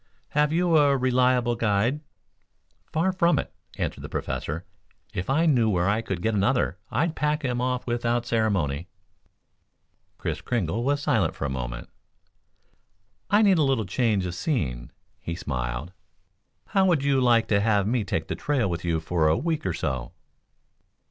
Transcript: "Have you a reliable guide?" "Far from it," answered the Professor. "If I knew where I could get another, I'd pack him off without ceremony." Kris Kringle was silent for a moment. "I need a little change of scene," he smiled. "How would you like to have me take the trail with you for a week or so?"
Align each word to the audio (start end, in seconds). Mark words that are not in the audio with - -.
"Have 0.29 0.51
you 0.51 0.77
a 0.77 0.97
reliable 0.97 1.53
guide?" 1.55 1.99
"Far 2.91 3.11
from 3.11 3.37
it," 3.37 3.53
answered 3.77 4.01
the 4.01 4.09
Professor. 4.09 4.65
"If 5.13 5.29
I 5.29 5.45
knew 5.45 5.69
where 5.69 5.87
I 5.87 6.01
could 6.01 6.23
get 6.23 6.33
another, 6.33 6.79
I'd 6.89 7.15
pack 7.15 7.45
him 7.45 7.61
off 7.61 7.85
without 7.85 8.25
ceremony." 8.25 8.87
Kris 10.17 10.41
Kringle 10.41 10.83
was 10.83 11.03
silent 11.03 11.35
for 11.35 11.45
a 11.45 11.51
moment. 11.51 11.87
"I 13.29 13.43
need 13.43 13.59
a 13.59 13.63
little 13.63 13.85
change 13.85 14.25
of 14.25 14.33
scene," 14.33 14.89
he 15.19 15.35
smiled. 15.35 15.93
"How 16.69 16.87
would 16.87 17.03
you 17.03 17.21
like 17.21 17.47
to 17.49 17.61
have 17.61 17.85
me 17.85 18.03
take 18.03 18.27
the 18.27 18.33
trail 18.35 18.67
with 18.67 18.83
you 18.83 18.99
for 18.99 19.27
a 19.27 19.37
week 19.37 19.67
or 19.67 19.73
so?" 19.73 20.13